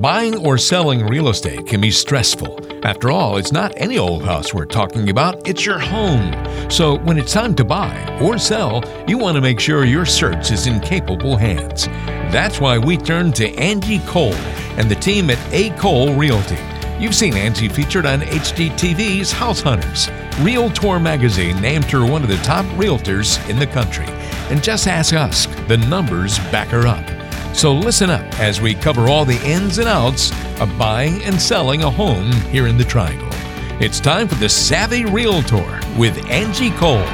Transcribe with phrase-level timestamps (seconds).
[0.00, 2.86] Buying or selling real estate can be stressful.
[2.86, 6.32] After all, it's not any old house we're talking about, it's your home.
[6.70, 10.52] So when it's time to buy or sell, you want to make sure your search
[10.52, 11.86] is in capable hands.
[12.30, 14.34] That's why we turn to Angie Cole
[14.78, 15.70] and the team at A.
[15.70, 16.58] Cole Realty.
[17.00, 20.08] You've seen Angie featured on HGTV's House Hunters.
[20.38, 24.06] Realtor magazine named her one of the top realtors in the country.
[24.48, 27.17] And just ask us, the numbers back her up.
[27.58, 31.82] So listen up as we cover all the ins and outs of buying and selling
[31.82, 33.26] a home here in the Triangle.
[33.82, 37.04] It's time for the Savvy Realtor with Angie Cole.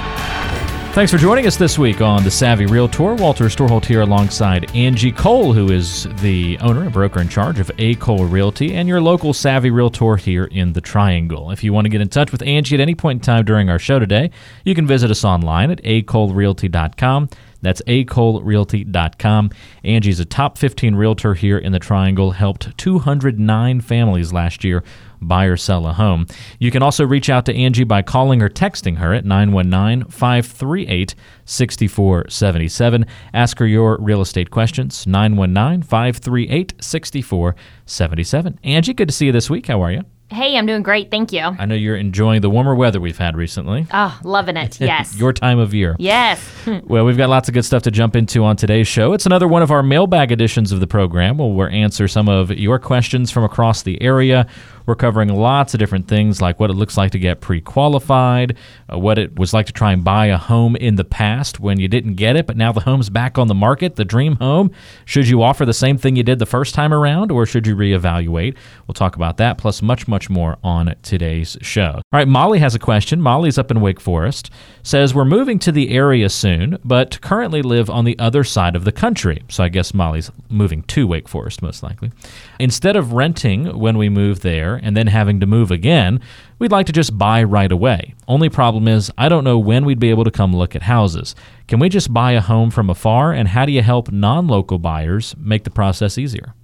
[0.92, 3.14] Thanks for joining us this week on the Savvy Realtor.
[3.14, 7.70] Walter Storholt here alongside Angie Cole, who is the owner and broker in charge of
[7.78, 7.94] A.
[7.94, 11.52] Cole Realty and your local Savvy Realtor here in the Triangle.
[11.52, 13.70] If you want to get in touch with Angie at any point in time during
[13.70, 14.30] our show today,
[14.62, 17.30] you can visit us online at acolerealty.com.
[17.64, 19.50] That's acolerealty.com.
[19.82, 24.84] Angie's a top 15 realtor here in the Triangle, helped 209 families last year
[25.20, 26.26] buy or sell a home.
[26.58, 31.14] You can also reach out to Angie by calling or texting her at 919 538
[31.44, 33.06] 6477.
[33.32, 38.60] Ask her your real estate questions, 919 538 6477.
[38.62, 39.66] Angie, good to see you this week.
[39.66, 40.04] How are you?
[40.34, 41.10] Hey, I'm doing great.
[41.12, 41.42] Thank you.
[41.42, 43.86] I know you're enjoying the warmer weather we've had recently.
[43.92, 44.80] Oh, loving it.
[44.84, 45.16] Yes.
[45.16, 45.94] Your time of year.
[45.98, 46.42] yes.
[46.84, 49.12] Well, we've got lots of good stuff to jump into on today's show.
[49.12, 52.50] It's another one of our mailbag editions of the program where we'll answer some of
[52.50, 54.46] your questions from across the area.
[54.86, 58.56] We're covering lots of different things like what it looks like to get pre qualified,
[58.92, 61.80] uh, what it was like to try and buy a home in the past when
[61.80, 64.70] you didn't get it, but now the home's back on the market, the dream home.
[65.04, 67.74] Should you offer the same thing you did the first time around, or should you
[67.74, 68.56] reevaluate?
[68.86, 71.94] We'll talk about that, plus much, much more on today's show.
[71.94, 73.20] All right, Molly has a question.
[73.20, 74.50] Molly's up in Wake Forest.
[74.82, 78.84] Says, We're moving to the area soon, but currently live on the other side of
[78.84, 79.42] the country.
[79.48, 82.12] So I guess Molly's moving to Wake Forest, most likely.
[82.60, 86.20] Instead of renting when we move there and then having to move again,
[86.58, 88.14] we'd like to just buy right away.
[88.28, 91.34] Only problem is, I don't know when we'd be able to come look at houses.
[91.68, 93.32] Can we just buy a home from afar?
[93.32, 96.54] And how do you help non local buyers make the process easier?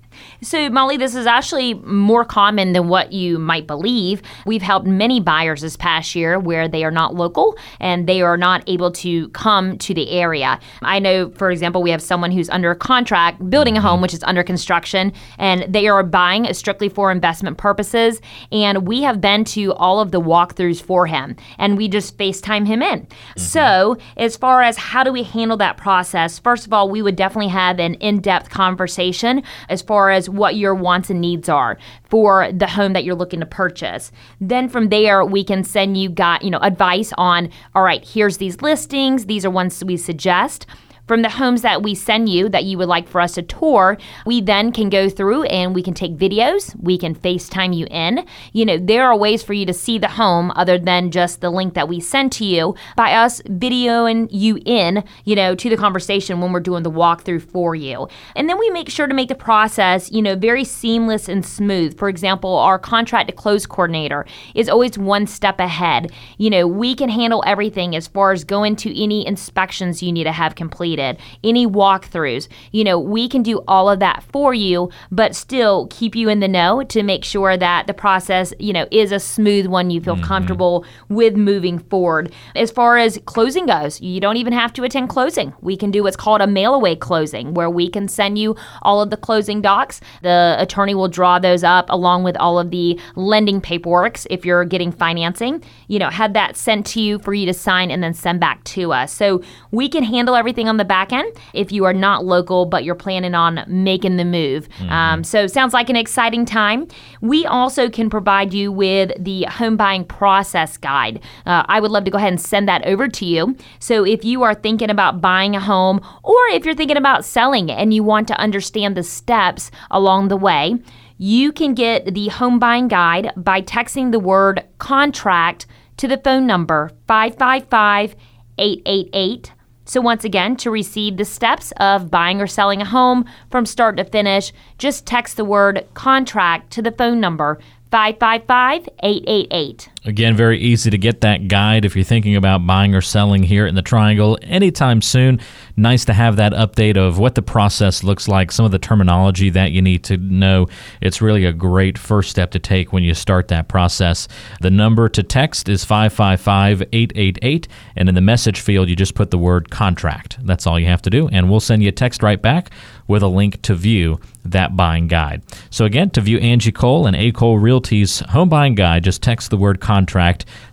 [0.42, 4.22] So, Molly, this is actually more common than what you might believe.
[4.46, 8.36] We've helped many buyers this past year where they are not local and they are
[8.36, 10.58] not able to come to the area.
[10.82, 14.22] I know, for example, we have someone who's under contract building a home, which is
[14.24, 18.20] under construction, and they are buying strictly for investment purposes.
[18.50, 22.66] And we have been to all of the walkthroughs for him and we just FaceTime
[22.66, 23.00] him in.
[23.00, 23.40] Mm-hmm.
[23.40, 27.16] So, as far as how do we handle that process, first of all, we would
[27.16, 31.78] definitely have an in depth conversation as far as what your wants and needs are
[32.04, 34.12] for the home that you're looking to purchase.
[34.40, 38.38] Then from there, we can send you got you know advice on all right, here's
[38.38, 39.26] these listings.
[39.26, 40.66] These are ones we suggest
[41.10, 43.98] from the homes that we send you that you would like for us to tour,
[44.24, 46.80] we then can go through and we can take videos.
[46.80, 48.24] We can FaceTime you in.
[48.52, 51.50] You know, there are ways for you to see the home other than just the
[51.50, 55.76] link that we send to you by us videoing you in, you know, to the
[55.76, 58.06] conversation when we're doing the walkthrough for you.
[58.36, 61.98] And then we make sure to make the process, you know, very seamless and smooth.
[61.98, 66.12] For example, our contract to close coordinator is always one step ahead.
[66.38, 70.22] You know, we can handle everything as far as going to any inspections you need
[70.22, 72.48] to have completed completed, any walkthroughs.
[72.72, 76.40] You know, we can do all of that for you, but still keep you in
[76.40, 80.00] the know to make sure that the process, you know, is a smooth one you
[80.00, 80.24] feel mm-hmm.
[80.24, 82.32] comfortable with moving forward.
[82.54, 85.52] As far as closing goes, you don't even have to attend closing.
[85.60, 89.00] We can do what's called a mail away closing where we can send you all
[89.00, 90.00] of the closing docs.
[90.22, 94.64] The attorney will draw those up along with all of the lending paperwork if you're
[94.64, 95.62] getting financing.
[95.88, 98.62] You know, have that sent to you for you to sign and then send back
[98.64, 99.12] to us.
[99.12, 102.84] So we can handle everything on the back end if you are not local but
[102.84, 104.68] you're planning on making the move.
[104.68, 104.90] Mm-hmm.
[104.90, 106.86] Um, so sounds like an exciting time.
[107.20, 111.20] We also can provide you with the home buying process guide.
[111.46, 113.56] Uh, I would love to go ahead and send that over to you.
[113.78, 117.70] So if you are thinking about buying a home or if you're thinking about selling
[117.70, 120.76] and you want to understand the steps along the way,
[121.18, 125.66] you can get the home buying guide by texting the word contract
[125.98, 128.16] to the phone number 555
[128.56, 129.52] 888
[129.90, 133.96] so, once again, to receive the steps of buying or selling a home from start
[133.96, 137.58] to finish, just text the word contract to the phone number
[137.90, 139.88] 555 888.
[140.06, 143.66] Again, very easy to get that guide if you're thinking about buying or selling here
[143.66, 145.40] in the Triangle anytime soon.
[145.76, 149.50] Nice to have that update of what the process looks like, some of the terminology
[149.50, 150.68] that you need to know.
[151.02, 154.26] It's really a great first step to take when you start that process.
[154.62, 159.30] The number to text is 555 888, and in the message field, you just put
[159.30, 160.38] the word contract.
[160.42, 162.70] That's all you have to do, and we'll send you a text right back
[163.06, 165.42] with a link to view that buying guide.
[165.68, 167.32] So again, to view Angie Cole and A.
[167.32, 169.89] Cole Realty's home buying guide, just text the word contract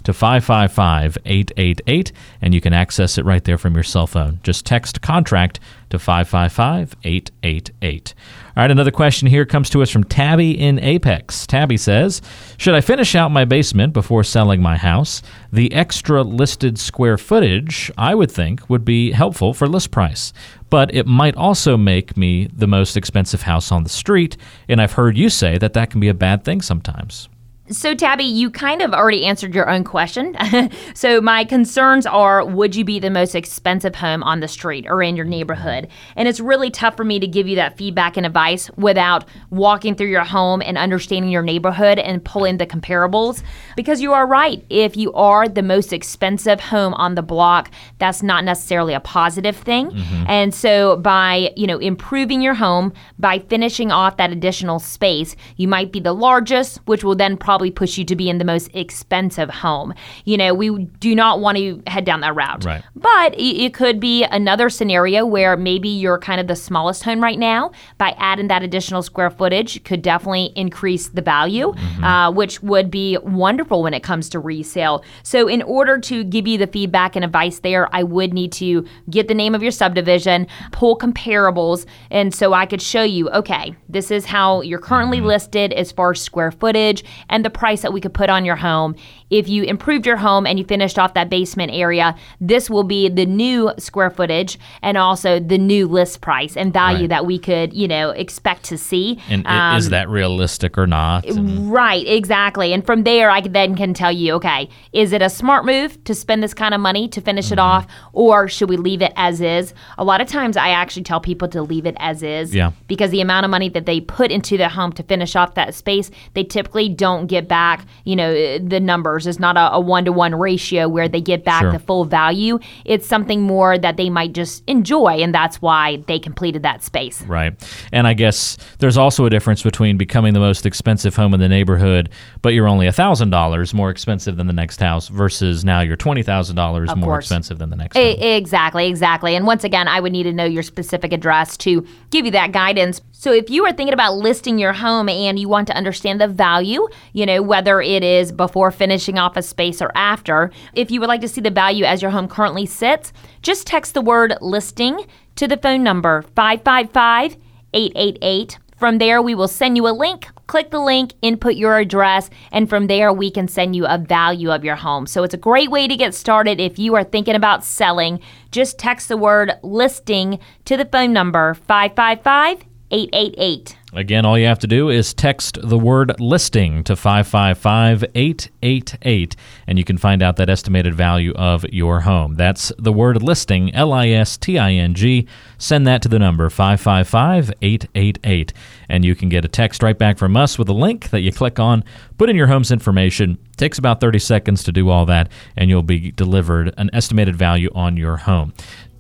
[0.04, 2.12] to 555 888
[2.42, 4.40] and you can access it right there from your cell phone.
[4.44, 5.60] Just text contract
[5.90, 8.14] to 555 888.
[8.56, 11.46] All right, another question here comes to us from Tabby in Apex.
[11.48, 12.22] Tabby says,
[12.58, 15.22] Should I finish out my basement before selling my house?
[15.52, 20.34] The extra listed square footage, I would think, would be helpful for list price.
[20.70, 24.38] But it might also make me the most expensive house on the street,
[24.68, 27.30] and I've heard you say that that can be a bad thing sometimes.
[27.70, 30.36] So, Tabby, you kind of already answered your own question.
[30.94, 35.04] so, my concerns are would you be the most expensive home on the street or
[35.04, 35.88] in your neighborhood?
[36.16, 39.96] And it's really tough for me to give you that feedback and advice without walking
[39.96, 43.44] through your home and understanding your neighborhood and pulling the comparables.
[43.76, 44.64] Because you are right.
[44.70, 47.70] If you are the most expensive home on the block,
[48.00, 49.90] that's not necessarily a positive thing.
[49.90, 50.24] Mm-hmm.
[50.28, 55.68] And so, by you know improving your home, by finishing off that additional space, you
[55.68, 58.46] might be the largest, which will then probably probably push you to be in the
[58.46, 59.92] most expensive home.
[60.26, 62.64] You know, we do not want to head down that route.
[62.64, 62.84] Right.
[62.96, 67.40] But it could be another scenario where maybe you're kind of the smallest home right
[67.40, 67.72] now.
[67.98, 72.04] By adding that additional square footage, could definitely increase the value, mm-hmm.
[72.04, 75.04] uh, which would be wonderful when it comes to resale.
[75.24, 78.86] So, in order to give you the feedback and advice there, I would need to
[79.10, 83.76] get the name of your subdivision, pull comparables, and so I could show you, okay,
[83.90, 85.28] this is how you're currently mm-hmm.
[85.28, 88.58] listed as far as square footage, and the price that we could put on your
[88.58, 88.96] home.
[89.30, 93.10] If you improved your home and you finished off that basement area, this will be
[93.10, 97.10] the new square footage and also the new list price and value right.
[97.10, 99.20] that we could, you know, expect to see.
[99.30, 101.26] And um, is that realistic or not?
[101.26, 102.74] And right, exactly.
[102.74, 106.16] And from there, I then can tell you, okay, is it a smart move to
[106.16, 107.54] spend this kind of money to finish mm-hmm.
[107.54, 109.74] it off, or should we leave it as is?
[109.98, 112.56] A lot of times, I actually tell people to leave it as is.
[112.56, 112.72] Yeah.
[112.88, 115.74] Because the amount of money that they put into the home to finish off that
[115.74, 118.80] space, they typically don't get back, you know, the
[119.18, 119.28] numbers.
[119.28, 121.72] It's not a one to one ratio where they get back sure.
[121.72, 122.60] the full value.
[122.86, 127.22] It's something more that they might just enjoy, and that's why they completed that space.
[127.24, 127.54] Right.
[127.92, 131.50] And I guess there's also a difference between becoming the most expensive home in the
[131.50, 132.10] neighborhood,
[132.42, 137.06] but you're only $1,000 more expensive than the next house versus now you're $20,000 more
[137.06, 137.26] course.
[137.26, 139.36] expensive than the next a- Exactly, exactly.
[139.36, 142.52] And once again, I would need to know your specific address to give you that
[142.52, 143.02] guidance.
[143.12, 146.28] So if you are thinking about listing your home and you want to understand the
[146.28, 151.00] value, you know, whether it is before finishing off a space or after, if you
[151.00, 153.14] would like to see the value as your home currently sits,
[153.44, 155.06] just text the word listing
[155.36, 157.38] to the phone number 555
[157.74, 158.58] 888.
[158.78, 160.28] From there, we will send you a link.
[160.48, 164.52] Click the link, input your address, and from there, we can send you a value
[164.52, 165.08] of your home.
[165.08, 168.20] So it's a great way to get started if you are thinking about selling.
[168.52, 173.77] Just text the word listing to the phone number 555 888.
[173.94, 179.36] Again, all you have to do is text the word listing to 555 888,
[179.66, 182.36] and you can find out that estimated value of your home.
[182.36, 185.26] That's the word listing, L I S T I N G.
[185.58, 188.54] Send that to the number 555 888,
[188.90, 191.32] and you can get a text right back from us with a link that you
[191.32, 191.82] click on,
[192.18, 193.38] put in your home's information.
[193.56, 197.72] Takes about 30 seconds to do all that, and you'll be delivered an estimated value
[197.74, 198.54] on your home.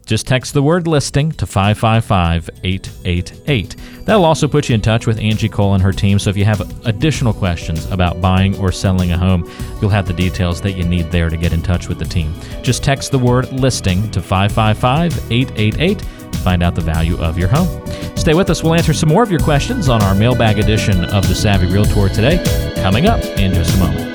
[0.07, 3.75] Just text the word listing to 555 888.
[4.06, 6.18] That'll also put you in touch with Angie Cole and her team.
[6.18, 9.43] So if you have additional questions about buying or selling a home,
[9.81, 12.34] you'll have the details that you need there to get in touch with the team.
[12.63, 17.50] Just text the word listing to 555 888 to find out the value of your
[17.50, 17.67] home.
[18.15, 18.63] Stay with us.
[18.63, 22.08] We'll answer some more of your questions on our mailbag edition of the Savvy Realtor
[22.08, 22.41] today,
[22.81, 24.06] coming up in just a moment.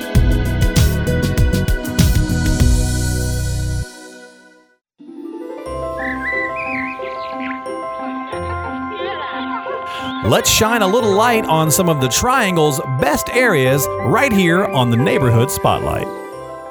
[10.25, 14.89] Let's shine a little light on some of the Triangle's best areas right here on
[14.89, 16.22] the Neighborhood Spotlight.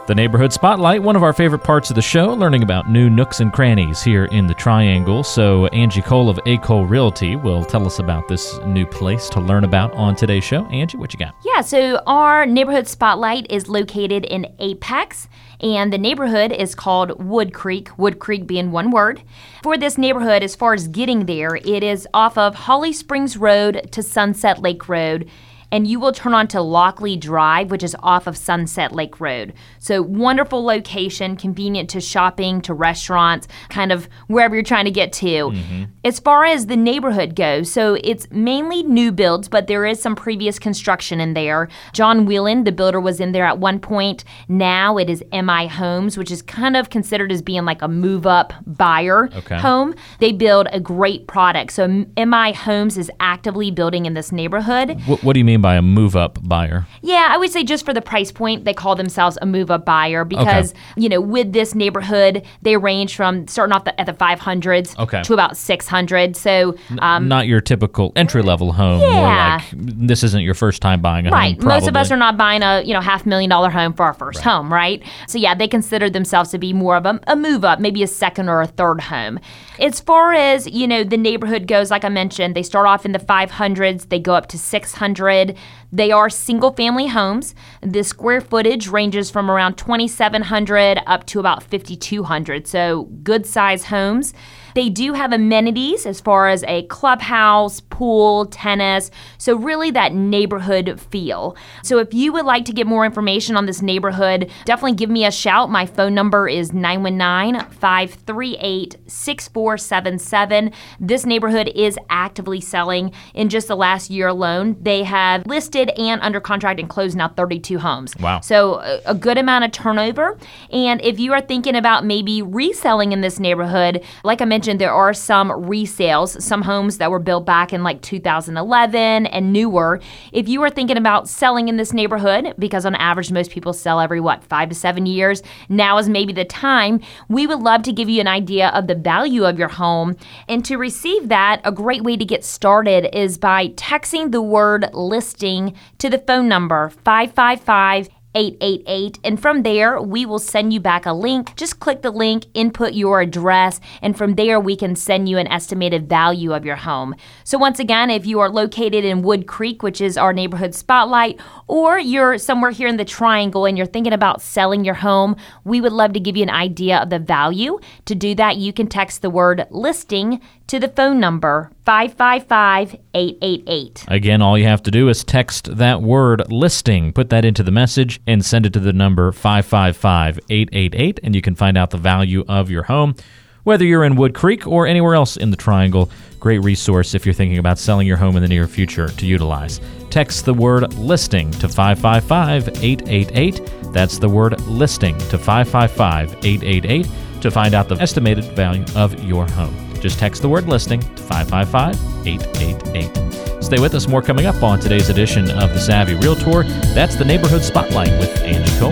[0.08, 3.38] The Neighborhood Spotlight, one of our favorite parts of the show, learning about new nooks
[3.38, 5.22] and crannies here in the Triangle.
[5.22, 6.58] So, Angie Cole of A.
[6.58, 10.66] Cole Realty will tell us about this new place to learn about on today's show.
[10.66, 11.36] Angie, what you got?
[11.44, 15.28] Yeah, so our Neighborhood Spotlight is located in Apex
[15.60, 19.22] and the neighborhood is called Wood Creek, Wood Creek being one word.
[19.62, 23.88] For this neighborhood, as far as getting there, it is off of Holly Springs Road
[23.92, 25.30] to Sunset Lake Road.
[25.72, 29.54] And you will turn onto Lockley Drive, which is off of Sunset Lake Road.
[29.78, 35.14] So, wonderful location, convenient to shopping, to restaurants, kind of wherever you're trying to get
[35.14, 35.26] to.
[35.26, 35.84] Mm-hmm.
[36.04, 40.14] As far as the neighborhood goes, so it's mainly new builds, but there is some
[40.14, 41.68] previous construction in there.
[41.94, 44.24] John Wieland, the builder, was in there at one point.
[44.48, 48.26] Now it is MI Homes, which is kind of considered as being like a move
[48.26, 49.56] up buyer okay.
[49.56, 49.94] home.
[50.18, 51.72] They build a great product.
[51.72, 55.00] So, MI Homes is actively building in this neighborhood.
[55.06, 56.86] What, what do you mean by a move up buyer?
[57.00, 59.84] Yeah, I would say just for the price point, they call themselves a move up
[59.84, 60.80] buyer because, okay.
[60.96, 65.22] you know, with this neighborhood, they range from starting off the, at the 500s okay.
[65.22, 66.36] to about 600.
[66.36, 69.56] So, um, N- not your typical entry level home yeah.
[69.56, 71.56] like this isn't your first time buying a right.
[71.56, 71.68] home.
[71.68, 71.80] Right.
[71.80, 74.14] Most of us are not buying a, you know, half million dollar home for our
[74.14, 74.52] first right.
[74.52, 75.02] home, right?
[75.28, 78.08] So, yeah, they consider themselves to be more of a, a move up, maybe a
[78.08, 79.38] second or a third home.
[79.78, 83.12] As far as, you know, the neighborhood goes, like I mentioned, they start off in
[83.12, 85.51] the 500s, they go up to 600.
[85.92, 87.54] They are single family homes.
[87.80, 92.66] The square footage ranges from around 2,700 up to about 5,200.
[92.66, 94.34] So, good size homes.
[94.74, 101.00] They do have amenities as far as a clubhouse, pool, tennis, so really that neighborhood
[101.00, 101.56] feel.
[101.82, 105.24] So if you would like to get more information on this neighborhood, definitely give me
[105.24, 105.70] a shout.
[105.70, 110.72] My phone number is 919 538 6477.
[111.00, 113.12] This neighborhood is actively selling.
[113.34, 117.28] In just the last year alone, they have listed and under contract and closed now
[117.28, 118.16] 32 homes.
[118.16, 118.40] Wow.
[118.40, 120.38] So a good amount of turnover.
[120.70, 124.80] And if you are thinking about maybe reselling in this neighborhood, like I mentioned, mentioned,
[124.80, 130.00] there are some resales, some homes that were built back in like 2011 and newer.
[130.30, 133.98] If you are thinking about selling in this neighborhood, because on average most people sell
[133.98, 137.00] every what five to seven years, now is maybe the time.
[137.28, 140.16] We would love to give you an idea of the value of your home,
[140.48, 144.88] and to receive that, a great way to get started is by texting the word
[144.92, 149.18] listing to the phone number 555 888.
[149.24, 151.54] And from there, we will send you back a link.
[151.56, 155.46] Just click the link, input your address, and from there, we can send you an
[155.48, 157.14] estimated value of your home.
[157.44, 161.40] So, once again, if you are located in Wood Creek, which is our neighborhood spotlight,
[161.66, 165.80] or you're somewhere here in the Triangle and you're thinking about selling your home, we
[165.80, 167.78] would love to give you an idea of the value.
[168.06, 174.04] To do that, you can text the word listing to the phone number 555 888.
[174.08, 177.72] Again, all you have to do is text that word listing, put that into the
[177.72, 181.98] message, and send it to the number 555 888, and you can find out the
[181.98, 183.16] value of your home.
[183.64, 187.32] Whether you're in Wood Creek or anywhere else in the Triangle, great resource if you're
[187.32, 189.80] thinking about selling your home in the near future to utilize.
[190.10, 193.92] Text the word listing to 555 888.
[193.92, 197.08] That's the word listing to 555 888
[197.40, 199.91] to find out the estimated value of your home.
[200.02, 203.62] Just text the word listing to 555 888.
[203.62, 206.64] Stay with us, more coming up on today's edition of The Savvy Realtor.
[206.92, 208.90] That's the Neighborhood Spotlight with Angie Cole.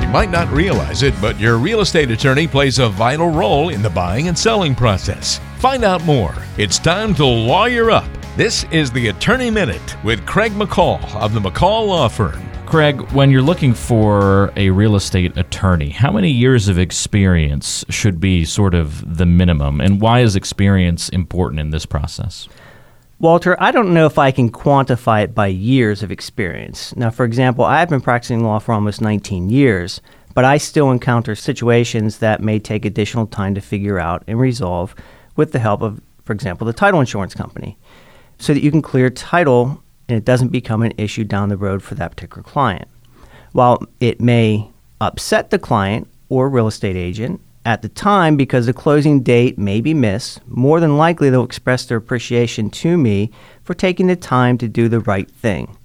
[0.00, 3.82] You might not realize it, but your real estate attorney plays a vital role in
[3.82, 5.38] the buying and selling process.
[5.58, 6.34] Find out more.
[6.56, 11.40] It's time to lawyer up this is the Attorney Minute with Craig McCall of the
[11.40, 12.42] McCall Law Firm.
[12.66, 18.18] Craig, when you're looking for a real estate attorney, how many years of experience should
[18.18, 22.48] be sort of the minimum, and why is experience important in this process?
[23.20, 26.96] Walter, I don't know if I can quantify it by years of experience.
[26.96, 30.00] Now, for example, I've been practicing law for almost 19 years,
[30.34, 34.92] but I still encounter situations that may take additional time to figure out and resolve
[35.36, 37.78] with the help of, for example, the title insurance company
[38.38, 41.82] so that you can clear title and it doesn't become an issue down the road
[41.82, 42.88] for that particular client.
[43.52, 44.68] While it may
[45.00, 49.80] upset the client or real estate agent at the time because the closing date may
[49.80, 53.30] be missed, more than likely they'll express their appreciation to me
[53.62, 55.76] for taking the time to do the right thing.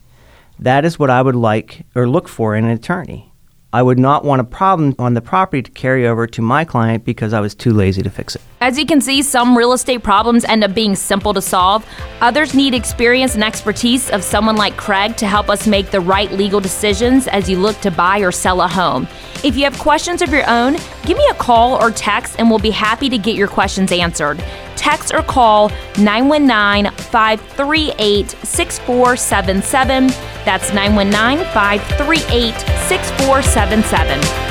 [0.58, 3.29] That is what I would like or look for in an attorney.
[3.72, 7.06] I would not want a problem on the property to carry over to my client
[7.06, 8.42] because I was too lazy to fix it.
[8.62, 11.86] As you can see, some real estate problems end up being simple to solve.
[12.20, 16.32] Others need experience and expertise of someone like Craig to help us make the right
[16.32, 19.08] legal decisions as you look to buy or sell a home.
[19.44, 20.74] If you have questions of your own,
[21.06, 24.44] give me a call or text and we'll be happy to get your questions answered.
[24.80, 30.08] Text or call 919 538 6477.
[30.46, 32.56] That's 919 538
[32.88, 34.50] 6477.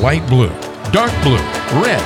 [0.00, 0.48] Light blue,
[0.92, 1.36] dark blue,
[1.82, 2.00] red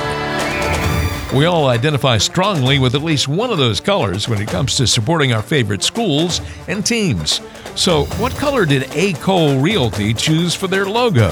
[1.31, 4.87] We all identify strongly with at least one of those colors when it comes to
[4.87, 7.39] supporting our favorite schools and teams.
[7.75, 9.13] So, what color did A.
[9.61, 11.31] Realty choose for their logo?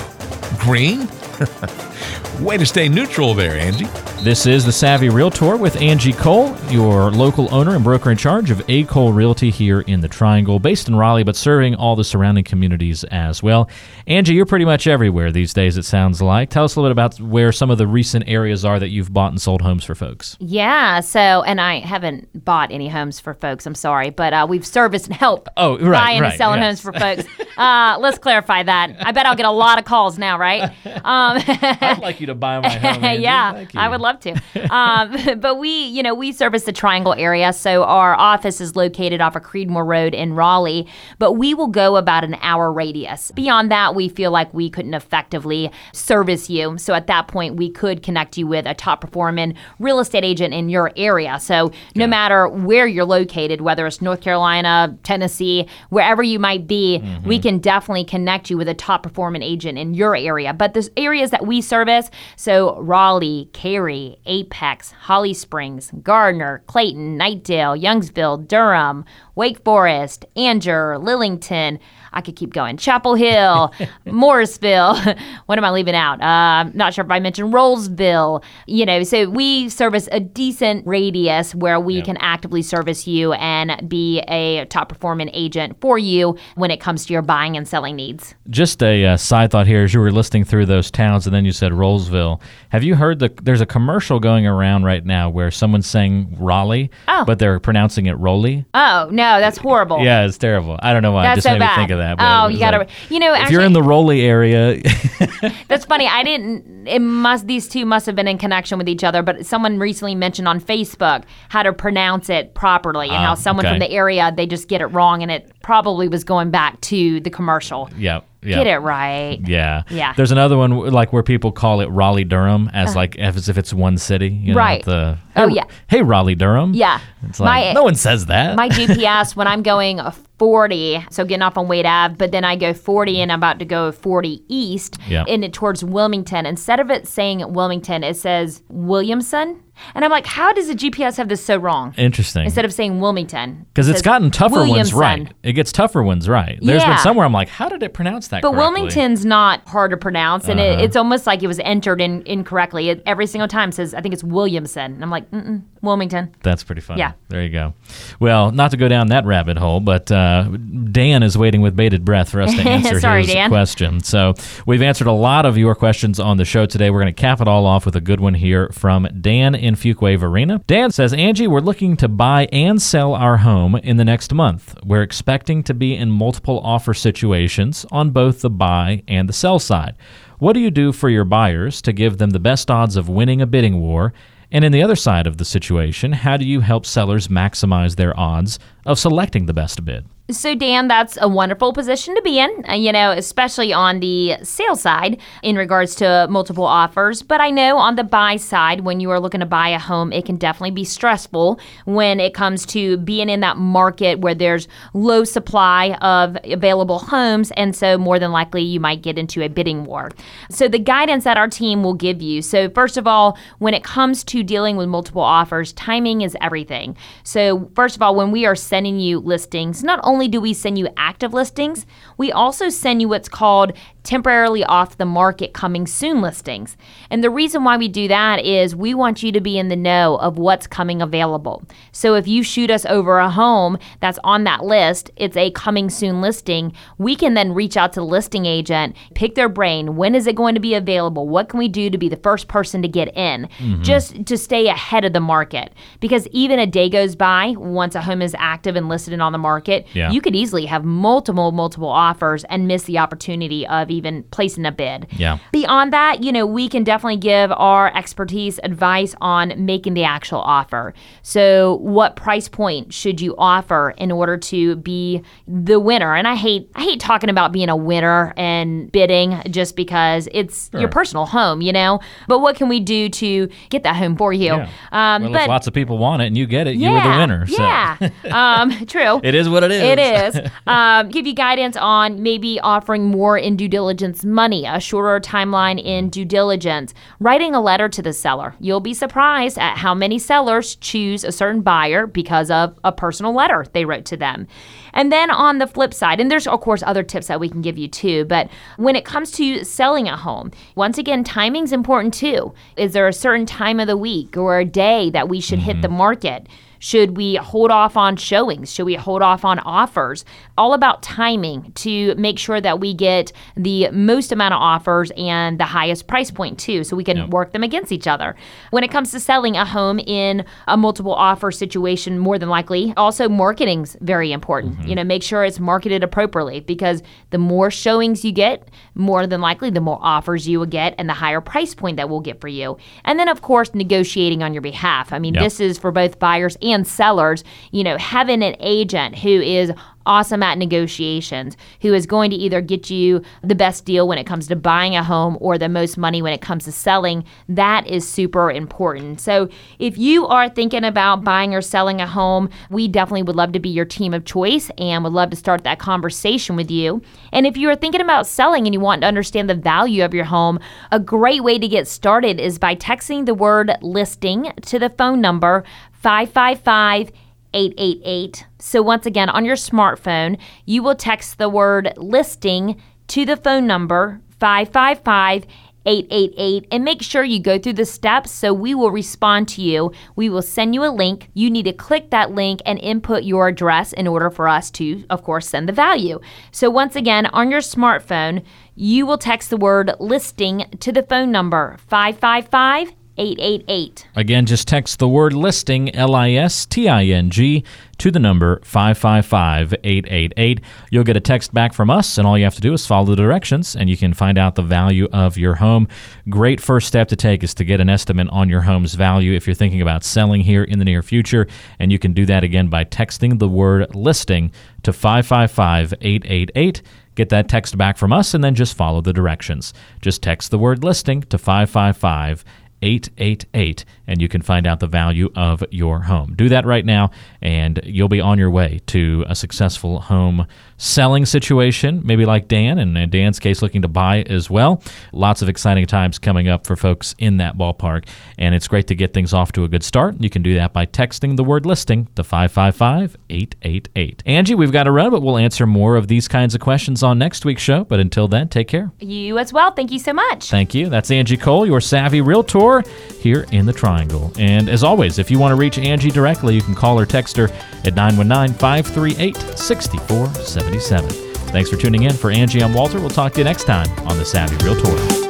[0.60, 1.08] Green?
[2.42, 3.86] Way to stay neutral there, Angie.
[4.22, 8.52] This is the Savvy Realtor with Angie Cole, your local owner and broker in charge
[8.52, 8.84] of A.
[8.86, 13.04] Cole Realty here in the Triangle, based in Raleigh, but serving all the surrounding communities
[13.06, 13.70] as well.
[14.08, 16.50] Angie, you're pretty much everywhere these days, it sounds like.
[16.50, 19.14] Tell us a little bit about where some of the recent areas are that you've
[19.14, 20.36] bought and sold homes for folks.
[20.40, 23.66] Yeah, so and I haven't bought any homes for folks.
[23.66, 26.82] I'm sorry, but uh, we've serviced and helped Oh, right, buying right, and selling yes.
[26.82, 27.24] homes for folks.
[27.58, 28.96] Uh, let's clarify that.
[29.00, 30.72] I bet I'll get a lot of calls now, right?
[31.04, 33.04] Um, I'd like you to buy my home.
[33.24, 33.66] Yeah.
[33.76, 34.32] I would love to.
[34.74, 39.22] um, but we, you know, we service the Triangle area, so our office is located
[39.22, 40.88] off of Creedmoor Road in Raleigh.
[41.20, 43.32] But we will go about an hour radius.
[43.32, 46.78] Beyond that, we feel like we couldn't effectively service you.
[46.78, 50.54] So at that point, we could connect you with a top performing real estate agent
[50.54, 51.40] in your area.
[51.40, 56.94] So no matter where you're located, whether it's North Carolina, Tennessee, wherever you might be,
[57.04, 57.28] Mm-hmm.
[57.28, 60.54] we can definitely connect you with a top performing agent in your area.
[60.54, 67.82] But the areas that we service, so Raleigh, Cary, Apex, Holly Springs, Garner, Clayton, Knightdale,
[67.82, 69.06] Youngsville, Durham,
[69.36, 71.80] Wake Forest, Angier, Lillington.
[72.14, 72.78] I could keep going.
[72.78, 73.74] Chapel Hill,
[74.06, 74.96] Morrisville.
[75.48, 76.22] what am I leaving out?
[76.22, 78.44] Uh, not sure if I mentioned Rolesville.
[78.68, 83.90] You know, so we service a decent radius where we can actively service you and
[83.90, 87.96] be a top performing agent for you when it comes to your buying and selling
[87.96, 88.36] needs.
[88.50, 91.46] Just a uh, side thought here as you were listing through those towns, and then
[91.46, 92.40] you said Rolesville.
[92.70, 96.90] Have you heard that there's a commercial going around right now where someone's saying Raleigh,
[97.08, 97.24] Oh.
[97.26, 98.66] but they're pronouncing it Rolly?
[98.74, 100.04] Oh no, that's horrible.
[100.04, 100.78] Yeah, it's terrible.
[100.82, 101.24] I don't know why.
[101.24, 101.78] That's just so made bad.
[101.78, 102.03] me think of that.
[102.18, 102.80] But oh, you gotta.
[102.80, 104.82] like, you know, if actually, you're in the Rolly area,
[105.68, 106.08] That's funny.
[106.08, 106.88] I didn't.
[106.88, 107.48] It must.
[107.48, 109.22] These two must have been in connection with each other.
[109.24, 113.66] But someone recently mentioned on Facebook how to pronounce it properly, and Ah, how someone
[113.66, 113.74] okay.
[113.74, 117.20] from the area they just get it wrong, and it probably was going back to
[117.22, 117.90] the commercial.
[117.98, 118.58] yeah, yeah.
[118.58, 119.40] Get it right.
[119.46, 119.84] Yeah.
[119.90, 120.14] Yeah.
[120.18, 123.74] There's another one like where people call it Raleigh Durham as like as if it's
[123.74, 124.28] one city.
[124.30, 124.84] You know, Right.
[124.84, 125.64] The, Oh, hey, yeah.
[125.88, 126.74] Hey, Raleigh Durham.
[126.74, 127.00] Yeah.
[127.28, 128.56] It's like My- no one says that.
[128.58, 130.00] My GPS when I'm going
[130.48, 133.60] 40, so getting off on Wade Ave, but then I go 40 and I'm about
[133.60, 135.24] to go 40 east, Yeah.
[135.26, 136.46] and it towards Wilmington.
[136.46, 139.62] Instead of it saying Wilmington, it says Williamson,
[139.96, 141.96] and I'm like, how does the GPS have this so wrong?
[141.98, 142.44] Interesting.
[142.46, 145.32] Instead of saying Wilmington, Because it it's gotten tougher ones right.
[145.44, 146.60] It gets tougher ones right.
[146.62, 146.90] There's Yeah.
[146.90, 148.82] been somewhere I'm like, how did it pronounce that But correctly?
[148.82, 150.74] Wilmington's not hard to pronounce, and Uh-huh.
[150.74, 152.90] it, it's almost like it was entered in incorrectly.
[152.90, 154.94] It, every single time says, I think it's Williamson.
[154.94, 156.30] And I'm like, mm-mm, Wilmington.
[156.44, 157.00] That's pretty funny.
[157.00, 157.14] Yeah.
[157.30, 157.74] There you go.
[158.20, 160.58] Well, not to go down that rabbit hole, but uh, Uh,
[160.92, 163.50] Dan is waiting with bated breath for us to answer Sorry, his Dan.
[163.50, 164.00] question.
[164.02, 164.34] So
[164.66, 166.90] we've answered a lot of your questions on the show today.
[166.90, 169.76] We're going to cap it all off with a good one here from Dan in
[169.76, 170.62] Fuquay-Varina.
[170.68, 174.76] Dan says, Angie, we're looking to buy and sell our home in the next month.
[174.84, 179.60] We're expecting to be in multiple offer situations on both the buy and the sell
[179.60, 179.96] side.
[180.40, 183.42] What do you do for your buyers to give them the best odds of winning
[183.42, 184.14] a bidding war?
[184.52, 188.18] And in the other side of the situation, how do you help sellers maximize their
[188.20, 190.06] odds of selecting the best bid?
[190.32, 194.38] So, Dan, that's a wonderful position to be in, uh, you know, especially on the
[194.42, 197.22] sales side in regards to multiple offers.
[197.22, 200.14] But I know on the buy side, when you are looking to buy a home,
[200.14, 204.70] it can definitely be stressful when it comes to being in that market where there's
[204.94, 207.52] low supply of available homes.
[207.58, 210.10] And so, more than likely, you might get into a bidding war.
[210.50, 213.84] So, the guidance that our team will give you so, first of all, when it
[213.84, 216.96] comes to dealing with multiple offers, timing is everything.
[217.24, 220.78] So, first of all, when we are sending you listings, not only do we send
[220.78, 221.86] you active listings,
[222.18, 226.76] we also send you what's called temporarily off the market coming soon listings.
[227.10, 229.76] And the reason why we do that is we want you to be in the
[229.76, 231.64] know of what's coming available.
[231.94, 235.90] So if you shoot us over a home that's on that list, it's a coming
[235.90, 240.16] soon listing, we can then reach out to the listing agent, pick their brain, when
[240.16, 241.28] is it going to be available?
[241.30, 243.48] What can we do to be the first person to get in?
[243.60, 243.84] Mm-hmm.
[243.84, 245.74] Just to stay ahead of the market.
[246.02, 249.32] Because even a day goes by once a home is active and listed and on
[249.32, 250.12] the market, Yeah.
[250.12, 254.72] you could easily have multiple, multiple offers and miss the opportunity of even placing a
[254.72, 255.08] bid.
[255.12, 255.38] Yeah.
[255.52, 260.40] Beyond that, you know, we can definitely give our expertise advice on making the actual
[260.40, 260.94] offer.
[261.22, 266.16] So, what price point should you offer in order to be the winner?
[266.16, 270.70] And I hate I hate talking about being a winner and bidding just because it's
[270.74, 272.00] your personal home, you know.
[272.28, 274.48] But what can we do to get that home for you?
[274.48, 274.70] Yeah.
[274.92, 276.96] Um, well, but if lots of people want it and you get it, yeah, you
[276.96, 277.48] were the winner.
[277.48, 277.64] So.
[277.64, 279.22] Yeah, um, true.
[279.24, 279.84] It is what it is.
[279.84, 280.52] It is.
[280.66, 285.20] Um, give you guidance on maybe offering more in due diligence diligence money, a shorter
[285.20, 288.56] timeline in due diligence, writing a letter to the seller.
[288.62, 293.34] You'll be surprised at how many sellers choose a certain buyer because of a personal
[293.34, 294.48] letter they wrote to them.
[294.94, 297.62] And then on the flip side, and there's of course other tips that we can
[297.62, 302.14] give you too, but when it comes to selling a home, once again, timing's important
[302.14, 302.54] too.
[302.78, 305.72] Is there a certain time of the week or a day that we should mm-hmm.
[305.72, 306.48] hit the market?
[306.84, 308.74] Should we hold off on showings?
[308.74, 310.26] Should we hold off on offers?
[310.58, 315.58] All about timing to make sure that we get the most amount of offers and
[315.58, 317.30] the highest price point too, so we can yep.
[317.30, 318.36] work them against each other.
[318.72, 322.94] When it comes to selling a home in a multiple offer situation, more than likely,
[322.98, 324.80] also marketing's very important.
[324.80, 324.88] Mm-hmm.
[324.90, 329.40] You know, make sure it's marketed appropriately because the more showings you get, more than
[329.40, 332.42] likely the more offers you will get and the higher price point that we'll get
[332.42, 332.76] for you.
[333.06, 335.14] And then of course negotiating on your behalf.
[335.14, 335.44] I mean, yep.
[335.44, 339.72] this is for both buyers and and sellers, you know, having an agent who is
[340.06, 344.26] awesome at negotiations, who is going to either get you the best deal when it
[344.26, 347.88] comes to buying a home or the most money when it comes to selling, that
[347.88, 349.22] is super important.
[349.22, 353.52] So, if you are thinking about buying or selling a home, we definitely would love
[353.54, 357.02] to be your team of choice and would love to start that conversation with you.
[357.32, 360.14] And if you are thinking about selling and you want to understand the value of
[360.14, 360.60] your home,
[360.92, 365.22] a great way to get started is by texting the word listing to the phone
[365.22, 365.64] number
[366.04, 367.12] 555
[367.54, 368.46] 888.
[368.60, 373.66] So, once again, on your smartphone, you will text the word listing to the phone
[373.66, 375.46] number 555
[375.86, 379.92] 888 and make sure you go through the steps so we will respond to you.
[380.16, 381.30] We will send you a link.
[381.34, 385.06] You need to click that link and input your address in order for us to,
[385.10, 386.20] of course, send the value.
[386.52, 388.44] So, once again, on your smartphone,
[388.76, 394.08] you will text the word listing to the phone number 555 888.
[394.16, 397.64] Again, just text the word listing, L I S T I N G,
[398.00, 400.62] to the number 555 888.
[400.90, 403.06] You'll get a text back from us, and all you have to do is follow
[403.06, 405.88] the directions, and you can find out the value of your home.
[406.28, 409.46] Great first step to take is to get an estimate on your home's value if
[409.46, 411.48] you're thinking about selling here in the near future,
[411.78, 416.82] and you can do that again by texting the word listing to 555 888.
[417.16, 419.74] Get that text back from us and then just follow the directions.
[420.02, 422.44] Just text the word listing to 555
[422.84, 426.36] 888 and you can find out the value of your home.
[426.36, 430.46] Do that right now and you'll be on your way to a successful home
[430.78, 434.84] selling situation, maybe like Dan, and in Dan's case, looking to buy as well.
[435.14, 438.06] Lots of exciting times coming up for folks in that ballpark,
[438.38, 440.16] and it's great to get things off to a good start.
[440.20, 444.24] You can do that by texting the word listing to 555 888.
[444.26, 447.18] Angie, we've got to run, but we'll answer more of these kinds of questions on
[447.18, 447.86] next week's show.
[447.86, 448.92] But until then, take care.
[449.00, 449.72] You as well.
[449.72, 450.50] Thank you so much.
[450.50, 450.90] Thank you.
[450.90, 454.32] That's Angie Cole, your savvy realtor here in the Triangle.
[454.38, 457.38] And as always, if you want to reach Angie directly, you can call or text
[457.38, 457.50] her
[457.86, 461.10] at 919 538 6477.
[461.54, 462.14] Thanks for tuning in.
[462.14, 463.00] For Angie, I'm Walter.
[463.00, 465.23] We'll talk to you next time on The Savvy Realtor.